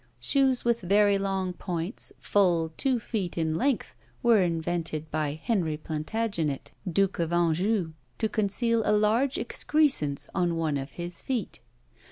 Shoes 0.19 0.65
with 0.65 0.81
very 0.81 1.19
long 1.19 1.53
points, 1.53 2.11
full 2.17 2.73
two 2.75 2.99
feet 2.99 3.37
in 3.37 3.53
length, 3.53 3.93
were 4.23 4.41
invented 4.41 5.11
by 5.11 5.39
Henry 5.43 5.77
Plantagenet, 5.77 6.71
Duke 6.91 7.19
of 7.19 7.31
Anjou, 7.31 7.93
to 8.17 8.27
conceal 8.27 8.81
a 8.83 8.93
large 8.97 9.37
excrescence 9.37 10.27
on 10.33 10.55
one 10.57 10.77
of 10.77 10.93
his 10.93 11.21
feet. 11.21 11.59